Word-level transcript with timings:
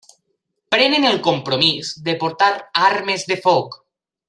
Prenen 0.75 1.05
el 1.09 1.19
compromís 1.27 1.91
de 2.09 2.17
portar 2.25 2.51
armes 2.89 3.29
de 3.35 3.39
foc. 3.47 3.81